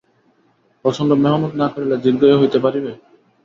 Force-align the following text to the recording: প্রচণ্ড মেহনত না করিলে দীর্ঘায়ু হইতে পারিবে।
প্রচণ্ড 0.85 1.11
মেহনত 1.23 1.53
না 1.61 1.67
করিলে 1.73 1.95
দীর্ঘায়ু 2.03 2.39
হইতে 2.41 2.57
পারিবে। 2.65 2.91